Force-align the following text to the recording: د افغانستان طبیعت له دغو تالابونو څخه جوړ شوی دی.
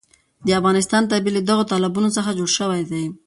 د 0.45 0.47
افغانستان 0.59 1.03
طبیعت 1.11 1.33
له 1.35 1.41
دغو 1.49 1.67
تالابونو 1.71 2.09
څخه 2.17 2.35
جوړ 2.39 2.49
شوی 2.57 2.81
دی. 2.91 3.05